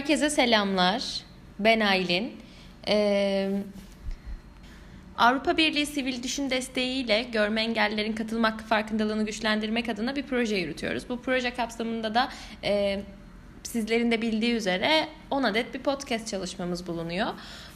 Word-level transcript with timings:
Herkese 0.00 0.30
selamlar. 0.30 1.20
Ben 1.58 1.80
Aylin. 1.80 2.32
Ee, 2.88 3.50
Avrupa 5.18 5.56
Birliği 5.56 5.86
Sivil 5.86 6.22
Düşün 6.22 6.50
Desteği 6.50 7.04
ile 7.04 7.22
görme 7.22 7.60
engellilerin 7.60 8.12
katılım 8.12 8.44
hakkı 8.44 8.64
farkındalığını 8.64 9.26
güçlendirmek 9.26 9.88
adına 9.88 10.16
bir 10.16 10.22
proje 10.22 10.56
yürütüyoruz. 10.56 11.08
Bu 11.08 11.22
proje 11.22 11.54
kapsamında 11.54 12.14
da 12.14 12.28
e, 12.64 13.00
sizlerin 13.62 14.10
de 14.10 14.22
bildiği 14.22 14.54
üzere 14.54 15.08
10 15.30 15.42
adet 15.42 15.74
bir 15.74 15.80
podcast 15.80 16.28
çalışmamız 16.28 16.86
bulunuyor. 16.86 17.26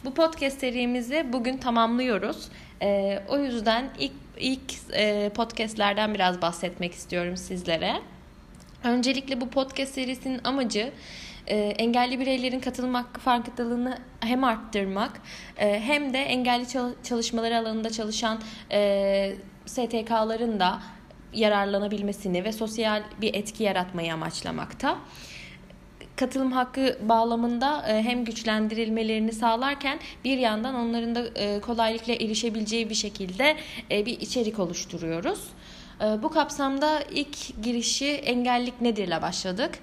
Bu 0.04 0.14
podcast 0.14 0.60
serimizi 0.60 1.26
bugün 1.32 1.56
tamamlıyoruz. 1.56 2.48
E, 2.82 3.22
o 3.28 3.38
yüzden 3.38 3.90
ilk, 3.98 4.12
ilk 4.38 4.72
e, 4.92 5.30
podcastlerden 5.34 6.14
biraz 6.14 6.42
bahsetmek 6.42 6.92
istiyorum 6.92 7.36
sizlere. 7.36 7.94
Öncelikle 8.84 9.40
bu 9.40 9.50
podcast 9.50 9.94
serisinin 9.94 10.40
amacı 10.44 10.92
e, 11.46 11.56
engelli 11.56 12.20
bireylerin 12.20 12.60
katılım 12.60 12.94
hakkı 12.94 13.20
farkındalığını 13.20 13.98
hem 14.20 14.44
arttırmak 14.44 15.20
e, 15.58 15.80
hem 15.80 16.12
de 16.12 16.18
engelli 16.18 16.66
çalışmaları 17.02 17.58
alanında 17.58 17.90
çalışan 17.90 18.40
e, 18.70 19.34
STK'ların 19.66 20.60
da 20.60 20.82
yararlanabilmesini 21.32 22.44
ve 22.44 22.52
sosyal 22.52 23.02
bir 23.20 23.34
etki 23.34 23.62
yaratmayı 23.62 24.14
amaçlamakta 24.14 24.98
katılım 26.16 26.52
hakkı 26.52 26.98
bağlamında 27.02 27.82
hem 27.86 28.24
güçlendirilmelerini 28.24 29.32
sağlarken 29.32 29.98
bir 30.24 30.38
yandan 30.38 30.74
onların 30.74 31.14
da 31.14 31.60
kolaylıkla 31.60 32.12
erişebileceği 32.12 32.90
bir 32.90 32.94
şekilde 32.94 33.56
bir 33.90 34.20
içerik 34.20 34.58
oluşturuyoruz. 34.58 35.48
Bu 36.22 36.30
kapsamda 36.30 37.00
ilk 37.00 37.62
girişi 37.62 38.06
engellik 38.06 38.80
nedir 38.80 39.08
ile 39.08 39.22
başladık. 39.22 39.78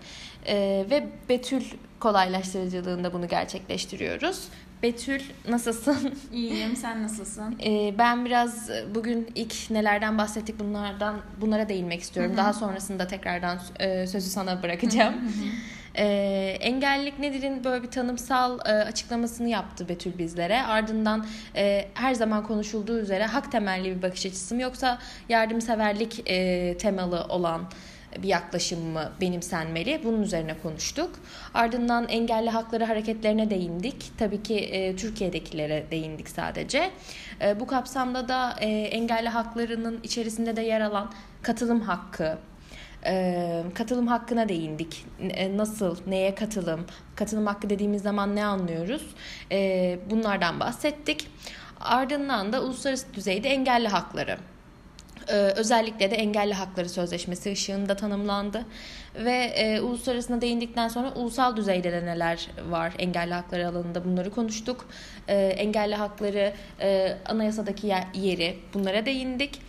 Ee, 0.47 0.85
ve 0.89 1.07
Betül 1.29 1.63
kolaylaştırıcılığında 1.99 3.13
bunu 3.13 3.27
gerçekleştiriyoruz. 3.27 4.47
Betül 4.83 5.21
nasılsın? 5.49 6.13
İyiyim. 6.33 6.75
Sen 6.75 7.03
nasılsın? 7.03 7.59
Ee, 7.65 7.93
ben 7.97 8.25
biraz 8.25 8.69
bugün 8.95 9.27
ilk 9.35 9.71
nelerden 9.71 10.17
bahsettik 10.17 10.59
bunlardan 10.59 11.21
bunlara 11.41 11.69
değinmek 11.69 12.01
istiyorum. 12.01 12.31
Hı-hı. 12.31 12.37
Daha 12.37 12.53
sonrasında 12.53 13.07
tekrardan 13.07 13.59
e, 13.79 14.07
sözü 14.07 14.29
sana 14.29 14.63
bırakacağım. 14.63 15.15
E, 15.95 16.05
engellilik 16.59 17.19
nedir'in 17.19 17.63
böyle 17.63 17.83
bir 17.83 17.91
tanımsal 17.91 18.59
e, 18.59 18.71
açıklamasını 18.71 19.49
yaptı 19.49 19.89
Betül 19.89 20.17
bizlere. 20.17 20.63
Ardından 20.63 21.25
e, 21.55 21.87
her 21.93 22.13
zaman 22.13 22.43
konuşulduğu 22.43 22.99
üzere 22.99 23.25
hak 23.25 23.51
temelli 23.51 23.97
bir 23.97 24.01
bakış 24.01 24.25
açısı 24.25 24.55
mı 24.55 24.61
yoksa 24.61 24.99
yardımseverlik 25.29 26.29
e, 26.29 26.77
temalı 26.77 27.23
olan 27.29 27.61
bir 28.17 28.27
yaklaşım 28.27 28.81
mı 28.81 29.11
benimsenmeli? 29.21 30.01
Bunun 30.03 30.23
üzerine 30.23 30.57
konuştuk. 30.63 31.19
Ardından 31.53 32.07
engelli 32.07 32.49
hakları 32.49 32.85
hareketlerine 32.85 33.49
değindik. 33.49 34.11
Tabii 34.17 34.43
ki 34.43 34.55
e, 34.55 34.95
Türkiye'dekilere 34.95 35.85
değindik 35.91 36.29
sadece. 36.29 36.91
E, 37.41 37.59
bu 37.59 37.67
kapsamda 37.67 38.27
da 38.27 38.55
e, 38.59 38.67
engelli 38.67 39.29
haklarının 39.29 39.99
içerisinde 40.03 40.55
de 40.55 40.61
yer 40.61 40.81
alan 40.81 41.11
katılım 41.41 41.81
hakkı, 41.81 42.37
e, 43.05 43.63
katılım 43.73 44.07
hakkına 44.07 44.49
değindik. 44.49 45.05
E, 45.29 45.57
nasıl, 45.57 45.97
neye 46.07 46.35
katılım, 46.35 46.85
katılım 47.15 47.47
hakkı 47.47 47.69
dediğimiz 47.69 48.01
zaman 48.01 48.35
ne 48.35 48.45
anlıyoruz? 48.45 49.15
E, 49.51 49.99
bunlardan 50.09 50.59
bahsettik. 50.59 51.27
Ardından 51.79 52.53
da 52.53 52.63
uluslararası 52.63 53.13
düzeyde 53.13 53.49
engelli 53.49 53.87
hakları 53.87 54.37
özellikle 55.55 56.11
de 56.11 56.15
engelli 56.15 56.53
hakları 56.53 56.89
sözleşmesi 56.89 57.51
ışığında 57.51 57.95
tanımlandı 57.95 58.65
ve 59.15 59.31
e, 59.31 59.81
uluslararasına 59.81 60.41
değindikten 60.41 60.87
sonra 60.87 61.13
ulusal 61.13 61.55
düzeyde 61.55 61.91
de 61.91 62.05
neler 62.05 62.47
var 62.69 62.93
engelli 62.99 63.33
hakları 63.33 63.67
alanında 63.67 64.05
bunları 64.05 64.31
konuştuk. 64.31 64.89
E, 65.27 65.35
engelli 65.37 65.95
hakları 65.95 66.53
e, 66.81 67.17
anayasadaki 67.25 67.93
yeri 68.13 68.57
bunlara 68.73 69.05
değindik. 69.05 69.59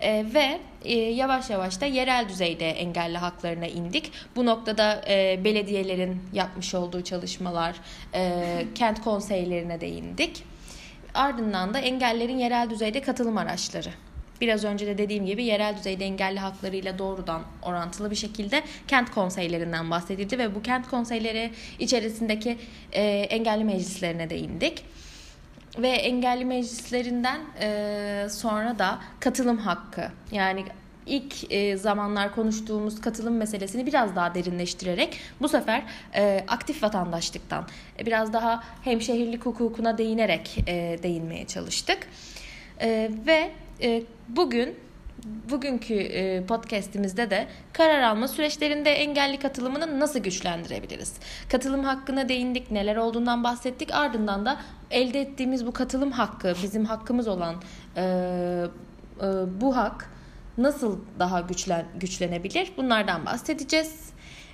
E, 0.00 0.26
ve 0.34 0.60
e, 0.84 0.94
yavaş 0.94 1.50
yavaş 1.50 1.80
da 1.80 1.86
yerel 1.86 2.28
düzeyde 2.28 2.70
engelli 2.70 3.18
haklarına 3.18 3.66
indik. 3.66 4.12
Bu 4.36 4.46
noktada 4.46 5.02
e, 5.08 5.44
belediyelerin 5.44 6.22
yapmış 6.32 6.74
olduğu 6.74 7.04
çalışmalar, 7.04 7.76
e, 8.14 8.66
kent 8.74 9.00
konseylerine 9.00 9.80
değindik. 9.80 10.42
Ardından 11.14 11.74
da 11.74 11.78
engellerin 11.78 12.38
yerel 12.38 12.70
düzeyde 12.70 13.00
katılım 13.00 13.38
araçları 13.38 13.90
biraz 14.40 14.64
önce 14.64 14.86
de 14.86 14.98
dediğim 14.98 15.26
gibi 15.26 15.44
yerel 15.44 15.76
düzeyde 15.76 16.04
engelli 16.04 16.38
haklarıyla 16.38 16.98
doğrudan 16.98 17.42
orantılı 17.62 18.10
bir 18.10 18.16
şekilde 18.16 18.62
kent 18.88 19.10
konseylerinden 19.10 19.90
bahsedildi 19.90 20.38
ve 20.38 20.54
bu 20.54 20.62
kent 20.62 20.88
konseyleri 20.88 21.50
içerisindeki 21.78 22.58
e, 22.92 23.02
engelli 23.06 23.64
meclislerine 23.64 24.30
değindik. 24.30 24.84
Ve 25.78 25.88
engelli 25.88 26.44
meclislerinden 26.44 27.40
e, 27.60 28.26
sonra 28.30 28.78
da 28.78 28.98
katılım 29.20 29.58
hakkı 29.58 30.08
yani 30.32 30.64
ilk 31.06 31.52
e, 31.52 31.76
zamanlar 31.76 32.34
konuştuğumuz 32.34 33.00
katılım 33.00 33.36
meselesini 33.36 33.86
biraz 33.86 34.16
daha 34.16 34.34
derinleştirerek 34.34 35.20
bu 35.40 35.48
sefer 35.48 35.82
e, 36.14 36.44
aktif 36.48 36.82
vatandaşlıktan 36.82 37.66
e, 37.98 38.06
biraz 38.06 38.32
daha 38.32 38.64
hemşehirlik 38.84 39.46
hukukuna 39.46 39.98
değinerek 39.98 40.58
e, 40.66 40.98
değinmeye 41.02 41.46
çalıştık. 41.46 42.08
E, 42.80 43.10
ve 43.26 43.50
e, 43.82 44.02
bugün 44.28 44.74
bugünkü 45.50 45.94
e, 45.94 46.46
podcast'imizde 46.46 47.30
de 47.30 47.46
karar 47.72 48.02
alma 48.02 48.28
süreçlerinde 48.28 48.90
engelli 48.90 49.38
katılımını 49.38 50.00
nasıl 50.00 50.18
güçlendirebiliriz? 50.18 51.14
Katılım 51.50 51.84
hakkına 51.84 52.28
değindik, 52.28 52.70
neler 52.70 52.96
olduğundan 52.96 53.44
bahsettik. 53.44 53.94
Ardından 53.94 54.46
da 54.46 54.60
elde 54.90 55.20
ettiğimiz 55.20 55.66
bu 55.66 55.72
katılım 55.72 56.10
hakkı, 56.10 56.54
bizim 56.62 56.84
hakkımız 56.84 57.28
olan 57.28 57.54
e, 57.96 58.02
e, 58.02 59.24
bu 59.60 59.76
hak 59.76 60.10
nasıl 60.58 60.98
daha 61.18 61.40
güçlen, 61.40 61.86
güçlenebilir? 62.00 62.72
Bunlardan 62.76 63.26
bahsedeceğiz. 63.26 64.05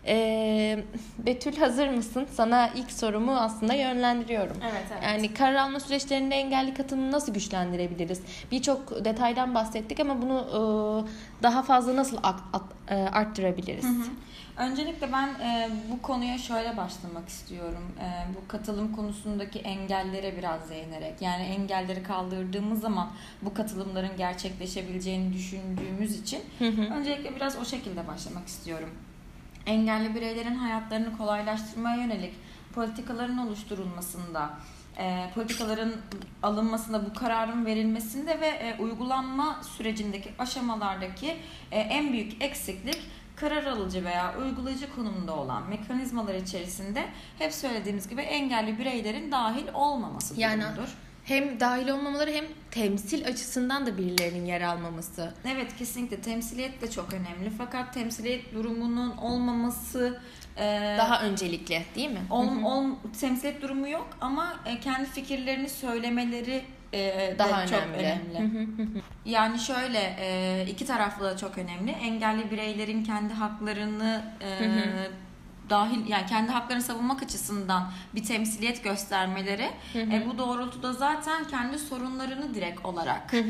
E, 0.06 0.84
Betül 1.18 1.56
hazır 1.56 1.88
mısın? 1.88 2.26
Sana 2.32 2.68
ilk 2.68 2.92
sorumu 2.92 3.36
aslında 3.36 3.74
yönlendiriyorum. 3.74 4.56
Evet, 4.62 4.84
evet. 4.92 5.02
Yani 5.02 5.34
karar 5.34 5.54
alma 5.54 5.80
süreçlerinde 5.80 6.34
engelli 6.34 6.74
katılımı 6.74 7.12
nasıl 7.12 7.34
güçlendirebiliriz? 7.34 8.20
Birçok 8.50 9.04
detaydan 9.04 9.54
bahsettik 9.54 10.00
ama 10.00 10.22
bunu 10.22 10.38
e, 10.48 11.42
daha 11.42 11.62
fazla 11.62 11.96
nasıl 11.96 12.16
art, 12.22 12.40
art, 12.52 12.92
arttırabiliriz? 13.12 13.84
Hı 13.84 13.88
hı. 13.88 14.04
Öncelikle 14.56 15.12
ben 15.12 15.28
e, 15.28 15.70
bu 15.92 16.02
konuya 16.02 16.38
şöyle 16.38 16.76
başlamak 16.76 17.28
istiyorum. 17.28 17.92
E, 18.00 18.34
bu 18.34 18.48
katılım 18.48 18.96
konusundaki 18.96 19.58
engellere 19.58 20.36
biraz 20.38 20.70
değinerek. 20.70 21.22
Yani 21.22 21.42
engelleri 21.42 22.02
kaldırdığımız 22.02 22.80
zaman 22.80 23.10
bu 23.42 23.54
katılımların 23.54 24.16
gerçekleşebileceğini 24.16 25.32
düşündüğümüz 25.32 26.20
için 26.20 26.40
hı 26.58 26.68
hı. 26.68 26.82
öncelikle 26.82 27.36
biraz 27.36 27.58
o 27.58 27.64
şekilde 27.64 28.08
başlamak 28.08 28.48
istiyorum 28.48 28.90
engelli 29.66 30.14
bireylerin 30.14 30.54
hayatlarını 30.54 31.18
kolaylaştırmaya 31.18 31.96
yönelik 31.96 32.34
politikaların 32.74 33.38
oluşturulmasında, 33.38 34.50
e, 34.98 35.30
politikaların 35.34 35.94
alınmasında, 36.42 37.06
bu 37.06 37.14
kararın 37.14 37.66
verilmesinde 37.66 38.40
ve 38.40 38.46
e, 38.46 38.78
uygulanma 38.78 39.62
sürecindeki 39.62 40.30
aşamalardaki 40.38 41.36
e, 41.70 41.80
en 41.80 42.12
büyük 42.12 42.42
eksiklik 42.42 42.98
karar 43.36 43.64
alıcı 43.64 44.04
veya 44.04 44.34
uygulayıcı 44.38 44.94
konumunda 44.94 45.36
olan 45.36 45.68
mekanizmalar 45.68 46.34
içerisinde 46.34 47.04
hep 47.38 47.52
söylediğimiz 47.52 48.08
gibi 48.08 48.20
engelli 48.20 48.78
bireylerin 48.78 49.32
dahil 49.32 49.64
olmaması 49.74 50.40
yani, 50.40 50.62
durumudur 50.62 50.96
hem 51.24 51.60
dahil 51.60 51.88
olmamaları 51.88 52.30
hem 52.30 52.44
temsil 52.70 53.26
açısından 53.26 53.86
da 53.86 53.98
birilerinin 53.98 54.46
yer 54.46 54.60
almaması. 54.60 55.34
Evet 55.54 55.76
kesinlikle 55.76 56.20
temsiliyet 56.20 56.82
de 56.82 56.90
çok 56.90 57.12
önemli. 57.12 57.50
Fakat 57.58 57.94
temsiliyet 57.94 58.54
durumunun 58.54 59.16
olmaması 59.16 60.20
e, 60.56 60.94
daha 60.98 61.22
öncelikli 61.22 61.82
değil 61.94 62.10
mi? 62.10 62.20
Ol, 62.30 62.48
ol, 62.64 62.84
temsiliyet 63.20 63.62
durumu 63.62 63.88
yok 63.88 64.08
ama 64.20 64.54
e, 64.66 64.80
kendi 64.80 65.08
fikirlerini 65.08 65.68
söylemeleri 65.68 66.64
e, 66.92 67.34
daha 67.38 67.62
de 67.62 67.66
çok 67.66 67.82
önemli. 67.98 68.50
yani 69.24 69.58
şöyle 69.58 70.16
e, 70.20 70.66
iki 70.68 70.86
taraflı 70.86 71.24
da 71.24 71.36
çok 71.36 71.58
önemli. 71.58 71.90
Engelli 71.90 72.50
bireylerin 72.50 73.04
kendi 73.04 73.34
haklarını 73.34 74.24
e, 74.40 74.48
dahil 75.70 76.06
yani 76.08 76.26
kendi 76.26 76.52
haklarını 76.52 76.82
savunmak 76.82 77.22
açısından 77.22 77.90
bir 78.14 78.24
temsiliyet 78.24 78.84
göstermeleri 78.84 79.70
hı 79.92 79.98
hı. 79.98 80.12
E, 80.12 80.26
bu 80.26 80.38
doğrultuda 80.38 80.92
zaten 80.92 81.44
kendi 81.44 81.78
sorunlarını 81.78 82.54
direkt 82.54 82.86
olarak 82.86 83.34
e, 83.34 83.44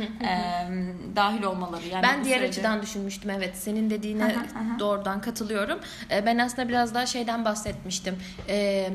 dahil 1.17 1.43
olmaları. 1.43 1.87
Yani 1.87 2.03
ben 2.03 2.25
diğer 2.25 2.39
sürece... 2.39 2.51
açıdan 2.51 2.83
düşünmüştüm 2.83 3.31
evet 3.31 3.57
senin 3.57 3.91
dediğine 3.91 4.37
doğrudan 4.79 5.21
katılıyorum. 5.21 5.79
E, 6.11 6.27
ben 6.27 6.39
aslında 6.39 6.69
biraz 6.69 6.95
daha 6.95 7.07
şeyden 7.07 7.45
bahsetmiştim. 7.45 8.19
E, 8.49 8.89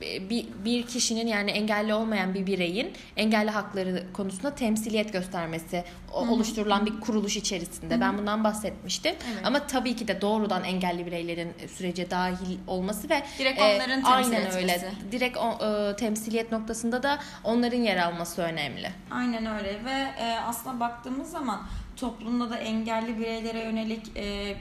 bir, 0.00 0.46
bir 0.64 0.86
kişinin 0.86 1.26
yani 1.26 1.50
engelli 1.50 1.94
olmayan 1.94 2.34
bir 2.34 2.46
bireyin 2.46 2.92
engelli 3.16 3.50
hakları 3.50 4.04
konusunda 4.12 4.54
temsiliyet 4.54 5.12
göstermesi 5.12 5.84
Hı-hı. 6.12 6.30
oluşturulan 6.30 6.86
bir 6.86 7.00
kuruluş 7.00 7.36
içerisinde. 7.36 7.94
Hı-hı. 7.94 8.00
Ben 8.00 8.18
bundan 8.18 8.44
bahsetmiştim. 8.44 9.14
Evet. 9.32 9.46
Ama 9.46 9.66
tabii 9.66 9.96
ki 9.96 10.08
de 10.08 10.20
doğrudan 10.20 10.64
engelli 10.64 11.06
bireylerin 11.06 11.52
sürece 11.76 12.10
dahil 12.10 12.58
olması 12.66 13.10
ve 13.10 13.22
direkt 13.38 13.60
onların 13.60 14.00
e, 14.00 14.06
aynen 14.06 14.52
öyle. 14.52 14.92
Direkt 15.12 15.36
o, 15.36 15.66
e, 15.66 15.96
temsiliyet 15.96 16.52
noktasında 16.52 17.02
da 17.02 17.18
onların 17.44 17.78
yer 17.78 17.96
alması 17.96 18.42
önemli. 18.42 18.90
Aynen 19.10 19.46
öyle 19.46 19.84
ve 19.84 20.24
e, 20.24 20.38
aslında 20.46 20.80
baktığımız 20.80 21.30
zaman 21.30 21.60
toplumda 21.96 22.50
da 22.50 22.56
engelli 22.56 23.18
bireylere 23.18 23.64
yönelik 23.64 24.16
e, 24.16 24.56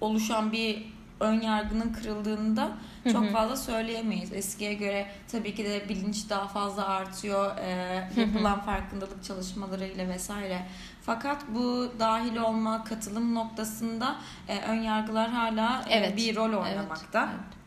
oluşan 0.00 0.52
bir 0.52 0.86
ön 1.22 1.40
yargının 1.40 1.92
kırıldığında 1.92 2.70
çok 3.12 3.30
fazla 3.30 3.56
söyleyemeyiz. 3.56 4.32
Eskiye 4.32 4.74
göre 4.74 5.06
tabii 5.32 5.54
ki 5.54 5.64
de 5.64 5.88
bilinç 5.88 6.30
daha 6.30 6.48
fazla 6.48 6.88
artıyor. 6.88 7.56
E, 7.56 8.20
yapılan 8.20 8.60
farkındalık 8.60 9.24
çalışmalarıyla 9.24 10.08
vesaire. 10.08 10.66
Fakat 11.02 11.42
bu 11.48 11.92
dahil 11.98 12.36
olma, 12.36 12.84
katılım 12.84 13.34
noktasında 13.34 14.16
e, 14.48 14.60
ön 14.60 14.82
yargılar 14.82 15.30
hala 15.30 15.84
e, 15.88 15.94
evet. 15.94 16.16
bir 16.16 16.36
rol 16.36 16.52
oynamakta. 16.52 17.28
Evet. 17.32 17.40
Evet. 17.44 17.62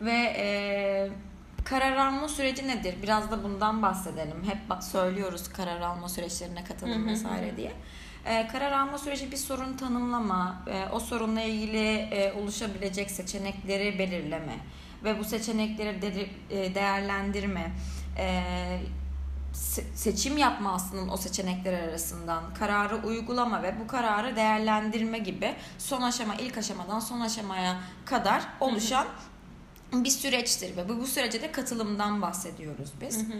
Ve 0.00 0.34
e, 0.36 1.10
karar 1.64 1.96
alma 1.96 2.28
süreci 2.28 2.68
nedir? 2.68 2.94
Biraz 3.02 3.30
da 3.30 3.44
bundan 3.44 3.82
bahsedelim. 3.82 4.44
Hep 4.44 4.82
söylüyoruz 4.82 5.48
karar 5.48 5.80
alma 5.80 6.08
süreçlerine 6.08 6.64
katılım 6.64 7.06
vesaire 7.06 7.56
diye. 7.56 7.72
E, 8.28 8.48
karar 8.48 8.72
alma 8.72 8.98
süreci 8.98 9.32
bir 9.32 9.36
sorun 9.36 9.76
tanımlama, 9.76 10.62
e, 10.66 10.88
o 10.92 11.00
sorunla 11.00 11.40
ilgili 11.40 11.86
e, 11.86 12.32
oluşabilecek 12.32 13.10
seçenekleri 13.10 13.98
belirleme 13.98 14.56
ve 15.04 15.18
bu 15.18 15.24
seçenekleri 15.24 16.02
de, 16.02 16.26
e, 16.50 16.74
değerlendirme, 16.74 17.72
e, 18.18 18.42
seçim 19.94 20.36
yapma 20.36 20.72
aslında 20.72 21.12
o 21.12 21.16
seçenekler 21.16 21.88
arasından 21.88 22.54
kararı 22.54 22.96
uygulama 22.96 23.62
ve 23.62 23.80
bu 23.80 23.86
kararı 23.86 24.36
değerlendirme 24.36 25.18
gibi 25.18 25.54
son 25.78 26.02
aşama 26.02 26.34
ilk 26.34 26.58
aşamadan 26.58 27.00
son 27.00 27.20
aşamaya 27.20 27.80
kadar 28.04 28.42
oluşan 28.60 29.06
bir 29.92 30.10
süreçtir 30.10 30.76
ve 30.76 30.88
bu, 30.88 31.00
bu 31.00 31.06
sürece 31.06 31.42
de 31.42 31.52
katılımdan 31.52 32.22
bahsediyoruz 32.22 32.92
biz. 33.00 33.16
Hı 33.16 33.20
hı. 33.20 33.36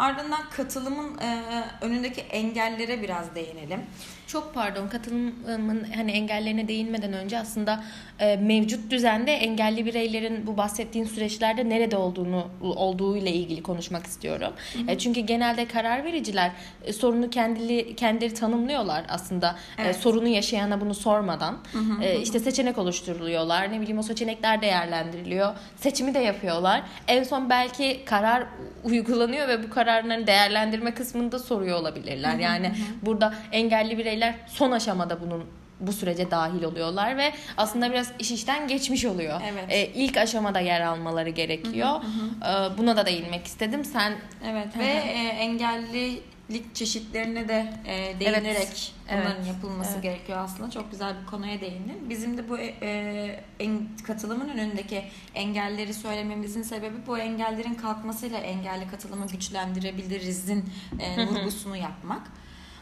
Ardından 0.00 0.50
katılımın 0.56 1.18
e, 1.18 1.42
önündeki 1.80 2.20
engellere 2.20 3.02
biraz 3.02 3.34
değinelim. 3.34 3.80
Çok 4.26 4.54
pardon 4.54 4.88
katılımın 4.88 5.86
hani 5.94 6.10
engellerine 6.10 6.68
değinmeden 6.68 7.12
önce 7.12 7.38
aslında 7.38 7.84
e, 8.18 8.36
mevcut 8.36 8.90
düzende 8.90 9.32
engelli 9.32 9.86
bireylerin 9.86 10.46
bu 10.46 10.56
bahsettiğin 10.56 11.04
süreçlerde 11.04 11.68
nerede 11.68 11.96
olduğunu 11.96 12.48
olduğu 12.60 13.16
ile 13.16 13.32
ilgili 13.32 13.62
konuşmak 13.62 14.06
istiyorum. 14.06 14.52
Hı 14.72 14.78
hı. 14.78 14.90
E, 14.90 14.98
çünkü 14.98 15.20
genelde 15.20 15.68
karar 15.68 16.04
vericiler 16.04 16.50
e, 16.84 16.92
sorunu 16.92 17.30
kendili 17.30 17.96
kendileri 17.96 18.34
tanımlıyorlar 18.34 19.04
aslında. 19.08 19.56
E, 19.78 19.82
evet. 19.82 19.96
E, 19.96 19.98
sorunu 19.98 20.28
yaşayana 20.28 20.80
bunu 20.80 20.94
sormadan. 20.94 21.58
Hı 21.72 21.78
hı. 21.78 22.02
E, 22.02 22.20
işte 22.20 22.38
seçenek 22.38 22.78
oluşturuluyorlar. 22.78 23.72
Ne 23.72 23.80
bileyim 23.80 23.98
o 23.98 24.02
seçenekler 24.02 24.62
değerlendiriliyor. 24.62 25.54
Seçimi 25.76 26.14
de 26.14 26.18
yapıyorlar. 26.18 26.82
En 27.08 27.24
son 27.24 27.50
belki 27.50 28.04
karar 28.04 28.46
uygulanıyor 28.84 29.48
ve 29.48 29.62
bu 29.62 29.70
kararların 29.90 30.26
değerlendirme 30.26 30.94
kısmında 30.94 31.38
soruyor 31.38 31.80
olabilirler. 31.80 32.38
Yani 32.38 32.72
burada 33.02 33.34
engelli 33.52 33.98
bireyler 33.98 34.34
son 34.46 34.70
aşamada 34.72 35.20
bunun 35.20 35.44
bu 35.80 35.92
sürece 35.92 36.30
dahil 36.30 36.62
oluyorlar 36.62 37.16
ve 37.16 37.32
aslında 37.56 37.90
biraz 37.90 38.12
iş 38.18 38.30
işten 38.30 38.68
geçmiş 38.68 39.04
oluyor. 39.04 39.40
Evet. 39.52 39.64
Ee, 39.68 39.86
ilk 39.86 40.16
aşamada 40.16 40.60
yer 40.60 40.80
almaları 40.80 41.30
gerekiyor. 41.30 41.88
Hı 41.88 42.46
hı 42.46 42.50
hı. 42.50 42.72
Ee, 42.74 42.78
buna 42.78 42.96
da 42.96 43.06
değinmek 43.06 43.46
istedim. 43.46 43.84
Sen 43.84 44.12
Evet 44.50 44.78
ve 44.78 44.84
e, 44.84 45.28
engelli 45.28 46.20
lik 46.52 46.74
çeşitlerine 46.74 47.48
de 47.48 47.74
e, 47.86 48.20
değinerek 48.20 48.94
evet. 49.08 49.24
bunların 49.24 49.36
evet. 49.36 49.46
yapılması 49.46 49.92
evet. 49.92 50.02
gerekiyor 50.02 50.38
aslında. 50.38 50.70
Çok 50.70 50.90
güzel 50.90 51.20
bir 51.20 51.26
konuya 51.26 51.60
değindin. 51.60 52.10
Bizim 52.10 52.38
de 52.38 52.48
bu 52.48 52.58
e, 52.58 53.44
en, 53.60 53.88
katılımın 54.06 54.48
önündeki 54.48 55.04
engelleri 55.34 55.94
söylememizin 55.94 56.62
sebebi 56.62 56.96
bu 57.06 57.18
engellerin 57.18 57.74
kalkmasıyla 57.74 58.38
engelli 58.38 58.90
katılımı 58.90 59.26
güçlendirebiliriz'in 59.26 60.64
e, 61.00 61.26
vurgusunu 61.26 61.76
yapmak. 61.76 62.22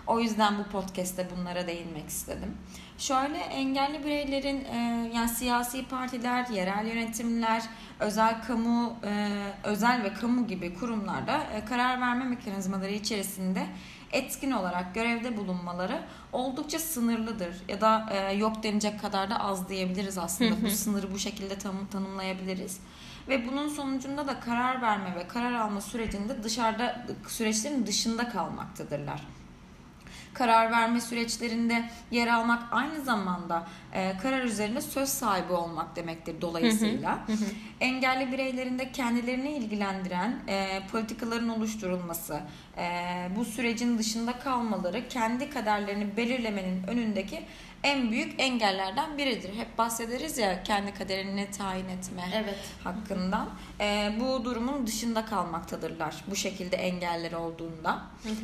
O 0.09 0.21
yüzden 0.21 0.59
bu 0.59 0.63
podcast'te 0.65 1.29
bunlara 1.37 1.67
değinmek 1.67 2.09
istedim. 2.09 2.57
Şöyle 2.99 3.39
engelli 3.39 4.05
bireylerin 4.05 4.65
e, 4.65 5.11
yani 5.15 5.29
siyasi 5.29 5.89
partiler, 5.89 6.47
yerel 6.47 6.87
yönetimler, 6.87 7.63
özel 8.01 8.43
kamu, 8.43 8.97
e, 9.05 9.31
özel 9.65 10.05
ve 10.05 10.15
kamu 10.15 10.47
gibi 10.47 10.75
kurumlarda 10.75 11.43
e, 11.55 11.65
karar 11.65 12.01
verme 12.01 12.25
mekanizmaları 12.25 12.93
içerisinde 12.93 13.67
etkin 14.13 14.51
olarak 14.51 14.95
görevde 14.95 15.37
bulunmaları 15.37 16.03
oldukça 16.33 16.79
sınırlıdır. 16.79 17.57
Ya 17.69 17.81
da 17.81 18.09
e, 18.11 18.33
yok 18.33 18.63
denecek 18.63 19.01
kadar 19.01 19.31
da 19.31 19.41
az 19.41 19.69
diyebiliriz 19.69 20.19
aslında. 20.19 20.63
Bu 20.63 20.71
sınırı 20.71 21.13
bu 21.13 21.19
şekilde 21.19 21.59
tam, 21.59 21.87
tanımlayabiliriz. 21.87 22.81
Ve 23.29 23.49
bunun 23.49 23.69
sonucunda 23.69 24.29
da 24.29 24.41
karar 24.41 24.83
verme 24.83 25.15
ve 25.15 25.29
karar 25.29 25.53
alma 25.53 25.81
sürecinde 25.81 26.43
dışarıda 26.43 27.07
süreçlerin 27.29 27.87
dışında 27.87 28.29
kalmaktadırlar 28.29 29.38
karar 30.35 30.71
verme 30.71 31.01
süreçlerinde 31.01 31.85
yer 32.11 32.27
almak 32.27 32.63
aynı 32.71 33.01
zamanda 33.01 33.67
e, 33.93 34.13
karar 34.23 34.43
üzerinde 34.43 34.81
söz 34.81 35.09
sahibi 35.09 35.53
olmak 35.53 35.97
demektir 35.97 36.41
dolayısıyla. 36.41 37.19
Engelli 37.81 38.33
bireylerin 38.33 38.79
de 38.79 38.93
kendilerini 38.93 39.51
ilgilendiren 39.51 40.39
e, 40.49 40.81
politikaların 40.93 41.49
oluşturulması, 41.49 42.41
e, 42.79 42.85
bu 43.37 43.45
sürecin 43.45 43.99
dışında 43.99 44.39
kalmaları 44.39 45.09
kendi 45.09 45.51
kaderlerini 45.51 46.17
belirlemenin 46.17 46.83
önündeki 46.87 47.41
en 47.83 48.11
büyük 48.11 48.41
engellerden 48.41 49.19
biridir. 49.19 49.55
Hep 49.55 49.79
bahsederiz 49.79 50.39
ya 50.39 50.63
kendi 50.63 50.95
kaderini 50.95 51.51
tayin 51.51 51.89
etme 51.89 52.23
evet. 52.35 52.59
hakkından. 52.85 53.49
E, 53.81 54.13
bu 54.21 54.45
durumun 54.45 54.87
dışında 54.87 55.25
kalmaktadırlar 55.25 56.15
bu 56.31 56.37
şekilde 56.37 56.77
engeller 56.77 57.33
olduğunda. 57.33 58.03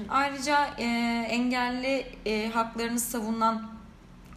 Ayrıca 0.08 0.70
e, 0.78 0.84
engelli 1.30 2.06
e, 2.26 2.48
haklarını 2.48 3.00
savunan 3.00 3.74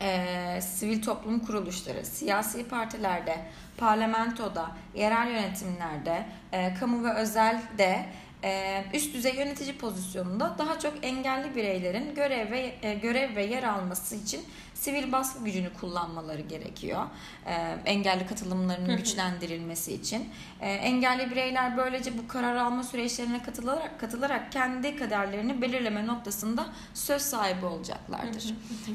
e, 0.01 0.59
sivil 0.61 1.01
toplum 1.01 1.39
kuruluşları, 1.39 2.05
siyasi 2.05 2.67
partilerde, 2.67 3.37
parlamentoda, 3.77 4.71
yerel 4.95 5.31
yönetimlerde, 5.31 6.25
e, 6.51 6.73
kamu 6.73 7.03
ve 7.03 7.13
özelde 7.13 8.05
e, 8.43 8.83
üst 8.93 9.13
düzey 9.13 9.35
yönetici 9.35 9.77
pozisyonunda 9.77 10.55
daha 10.57 10.79
çok 10.79 10.93
engelli 11.01 11.55
bireylerin 11.55 12.15
görev 12.15 12.51
ve 12.51 12.75
e, 12.81 12.93
görev 12.93 13.35
ve 13.35 13.45
yer 13.45 13.63
alması 13.63 14.15
için 14.15 14.41
sivil 14.79 15.11
baskı 15.11 15.43
gücünü 15.43 15.73
kullanmaları 15.73 16.41
gerekiyor. 16.41 17.05
E, 17.45 17.53
engelli 17.85 18.27
katılımlarının 18.27 18.97
güçlendirilmesi 18.97 19.93
için. 19.93 20.29
E, 20.61 20.71
engelli 20.71 21.31
bireyler 21.31 21.77
böylece 21.77 22.17
bu 22.17 22.27
karar 22.27 22.55
alma 22.55 22.83
süreçlerine 22.83 23.43
katılarak 23.43 23.99
katılarak 23.99 24.51
kendi 24.51 24.95
kaderlerini 24.95 25.61
belirleme 25.61 26.07
noktasında 26.07 26.65
söz 26.93 27.21
sahibi 27.21 27.65
olacaklardır. 27.65 28.53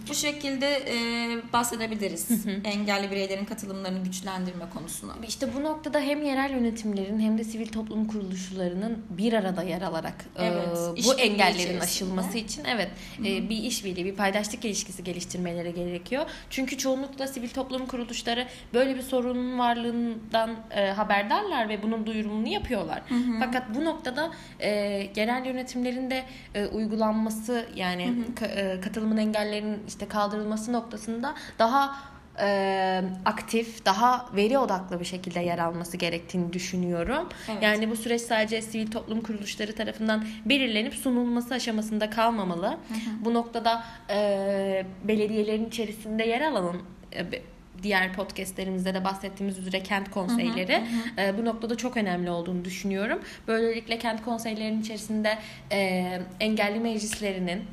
bu 0.08 0.14
şekilde 0.14 0.66
e, 0.66 1.52
bahsedebiliriz 1.52 2.28
engelli 2.64 3.10
bireylerin 3.10 3.44
katılımlarını 3.44 4.04
güçlendirme 4.04 4.64
konusunu. 4.70 5.12
İşte 5.28 5.54
bu 5.54 5.62
noktada 5.62 6.00
hem 6.00 6.22
yerel 6.22 6.50
yönetimlerin 6.50 7.20
hem 7.20 7.38
de 7.38 7.44
sivil 7.44 7.66
toplum 7.66 8.06
kuruluşlarının 8.06 9.04
bir 9.10 9.32
arada 9.32 9.62
yer 9.62 9.82
alarak 9.82 10.24
evet, 10.38 10.78
e, 10.98 11.04
bu 11.04 11.14
engellerin 11.14 11.80
aşılması 11.80 12.38
için 12.38 12.64
evet 12.64 12.90
e, 13.18 13.48
bir 13.48 13.56
işbirliği, 13.56 14.04
bir 14.04 14.14
paydaşlık 14.14 14.64
ilişkisi 14.64 15.04
geliştirmeleri 15.04 15.71
gerekiyor. 15.74 16.26
Çünkü 16.50 16.78
çoğunlukla 16.78 17.26
sivil 17.26 17.48
toplum 17.48 17.86
kuruluşları 17.86 18.46
böyle 18.74 18.96
bir 18.96 19.02
sorunun 19.02 19.58
varlığından 19.58 20.50
e, 20.70 20.90
haberdarlar 20.90 21.68
ve 21.68 21.82
bunun 21.82 22.06
duyurumunu 22.06 22.48
yapıyorlar. 22.48 23.02
Hı 23.08 23.14
hı. 23.14 23.38
Fakat 23.40 23.74
bu 23.74 23.84
noktada 23.84 24.30
e, 24.60 25.02
genel 25.14 25.44
yönetimlerin 25.44 26.10
de 26.10 26.24
e, 26.54 26.66
uygulanması 26.66 27.66
yani 27.74 28.06
hı 28.06 28.10
hı. 28.10 28.34
Ka, 28.34 28.46
e, 28.46 28.80
katılımın 28.80 29.16
engellerinin 29.16 29.82
işte 29.88 30.08
kaldırılması 30.08 30.72
noktasında 30.72 31.34
daha 31.58 32.11
e, 32.40 33.02
aktif, 33.24 33.84
daha 33.84 34.28
veri 34.36 34.58
odaklı 34.58 35.00
bir 35.00 35.04
şekilde 35.04 35.40
yer 35.40 35.58
alması 35.58 35.96
gerektiğini 35.96 36.52
düşünüyorum. 36.52 37.28
Evet. 37.48 37.62
Yani 37.62 37.90
bu 37.90 37.96
süreç 37.96 38.20
sadece 38.20 38.62
sivil 38.62 38.90
toplum 38.90 39.20
kuruluşları 39.20 39.74
tarafından 39.74 40.24
belirlenip 40.44 40.94
sunulması 40.94 41.54
aşamasında 41.54 42.10
kalmamalı. 42.10 42.66
Hı 42.66 42.72
hı. 42.72 43.24
Bu 43.24 43.34
noktada 43.34 43.84
e, 44.10 44.86
belediyelerin 45.04 45.66
içerisinde 45.66 46.24
yer 46.24 46.40
alan 46.40 46.76
e, 47.16 47.24
diğer 47.82 48.12
podcastlerimizde 48.12 48.94
de 48.94 49.04
bahsettiğimiz 49.04 49.58
üzere 49.58 49.82
kent 49.82 50.10
konseyleri 50.10 50.76
hı 50.76 50.80
hı 50.80 51.22
hı. 51.22 51.28
E, 51.28 51.38
bu 51.38 51.44
noktada 51.44 51.76
çok 51.76 51.96
önemli 51.96 52.30
olduğunu 52.30 52.64
düşünüyorum. 52.64 53.20
Böylelikle 53.48 53.98
kent 53.98 54.24
konseylerinin 54.24 54.80
içerisinde 54.80 55.38
e, 55.72 56.20
engelli 56.40 56.80
meclislerinin 56.80 57.64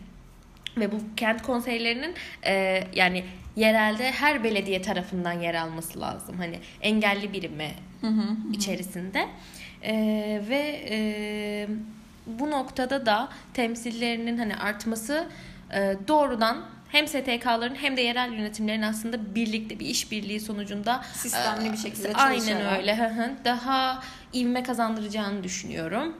ve 0.77 0.91
bu 0.91 0.97
kent 1.17 1.41
konseylerinin 1.41 2.15
e, 2.45 2.83
yani 2.95 3.23
yerelde 3.55 4.11
her 4.11 4.43
belediye 4.43 4.81
tarafından 4.81 5.33
yer 5.33 5.55
alması 5.55 6.01
lazım. 6.01 6.35
Hani 6.37 6.59
engelli 6.81 7.33
birimi 7.33 7.71
hı 8.01 8.07
hı 8.07 8.21
hı. 8.21 8.53
içerisinde. 8.53 9.27
E, 9.83 9.93
ve 10.49 10.85
e, 10.89 11.67
bu 12.25 12.51
noktada 12.51 13.05
da 13.05 13.29
temsillerinin 13.53 14.37
hani 14.37 14.55
artması 14.55 15.27
e, 15.73 15.95
doğrudan 16.07 16.65
hem 16.89 17.07
STK'ların 17.07 17.75
hem 17.75 17.97
de 17.97 18.01
yerel 18.01 18.33
yönetimlerin 18.33 18.81
aslında 18.81 19.35
birlikte 19.35 19.79
bir 19.79 19.85
işbirliği 19.85 20.39
sonucunda 20.39 21.01
sistemli 21.13 21.71
bir 21.71 21.77
şekilde 21.77 22.13
aynen 22.13 22.77
öyle 22.77 22.97
daha 23.45 24.03
ivme 24.33 24.63
kazandıracağını 24.63 25.43
düşünüyorum. 25.43 26.15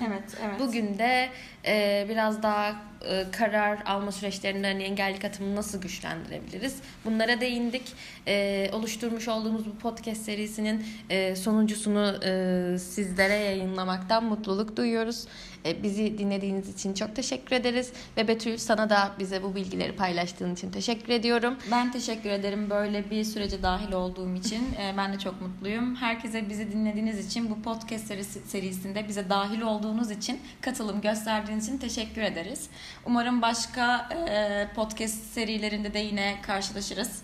Evet, 0.00 0.36
evet. 0.44 0.60
Bugün 0.60 0.98
de 0.98 1.28
e, 1.66 2.06
biraz 2.08 2.42
daha 2.42 2.74
e, 3.10 3.24
karar 3.32 3.78
alma 3.86 4.12
süreçlerinde 4.12 4.66
hani 4.66 4.82
engelli 4.82 5.18
katımını 5.18 5.56
nasıl 5.56 5.80
güçlendirebiliriz? 5.80 6.76
Bunlara 7.04 7.40
değindik. 7.40 7.82
E, 8.26 8.70
oluşturmuş 8.72 9.28
olduğumuz 9.28 9.66
bu 9.66 9.78
podcast 9.78 10.22
serisinin 10.22 10.86
e, 11.10 11.36
sonuncusunu 11.36 12.14
e, 12.24 12.78
sizlere 12.78 13.34
yayınlamaktan 13.34 14.24
mutluluk 14.24 14.76
duyuyoruz. 14.76 15.26
E, 15.66 15.82
bizi 15.82 16.18
dinlediğiniz 16.18 16.74
için 16.74 16.94
çok 16.94 17.16
teşekkür 17.16 17.56
ederiz. 17.56 17.92
Ve 18.16 18.28
Betül 18.28 18.56
sana 18.56 18.90
da 18.90 19.12
bize 19.18 19.42
bu 19.42 19.54
bilgileri 19.54 19.96
paylaştığın 19.96 20.54
için 20.54 20.70
teşekkür 20.70 21.12
ediyorum. 21.12 21.56
Ben 21.70 21.92
teşekkür 21.92 22.30
ederim 22.30 22.70
böyle 22.70 23.10
bir 23.10 23.24
sürece 23.24 23.62
dahil 23.62 23.92
olduğum 23.92 24.34
için. 24.34 24.74
E, 24.74 24.94
ben 24.96 25.12
de 25.12 25.18
çok 25.18 25.40
mutluyum. 25.42 25.96
Herkese 25.96 26.48
bizi 26.48 26.72
dinlediğiniz 26.72 27.26
için 27.26 27.50
bu 27.50 27.62
podcast 27.62 28.06
serisi, 28.06 28.40
serisinde 28.40 29.08
bize 29.08 29.28
dahil 29.28 29.60
olduğunuz 29.60 30.10
için 30.10 30.40
katılım 30.60 31.00
gösterdiğiniz 31.00 31.68
için 31.68 31.78
teşekkür 31.78 32.22
ederiz. 32.22 32.68
Umarım 33.04 33.42
başka 33.42 34.08
e, 34.28 34.66
podcast 34.74 35.32
serilerinde 35.32 35.94
de 35.94 35.98
yine 35.98 36.36
karşılaşırız. 36.42 37.22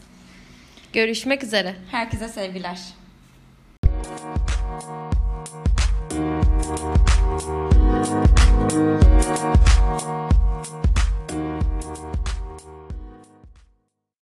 Görüşmek 0.93 1.45
üzere. 1.45 1.75
Herkese 1.91 2.29
sevgiler. 2.29 2.79